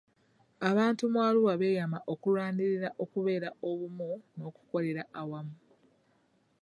Abantu 0.69 1.03
mu 1.13 1.19
Arua 1.27 1.53
beyama 1.61 1.99
okulwanirira 2.13 2.89
okubeera 3.03 3.49
obumu 3.69 4.09
n'okukolera 4.35 5.03
awamu. 5.21 5.55